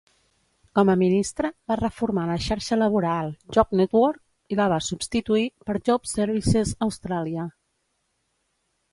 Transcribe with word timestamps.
Com 0.77 0.91
a 0.91 0.93
ministre 0.99 1.49
va 1.71 1.75
reformar 1.81 2.23
la 2.29 2.37
xarxa 2.45 2.77
laboral 2.83 3.29
Job 3.57 3.75
Network, 3.81 4.21
i 4.55 4.57
la 4.59 4.67
va 4.73 4.79
substituir 4.85 5.43
per 5.67 5.75
Job 5.91 6.09
Services 6.13 6.73
Australia. 6.87 7.45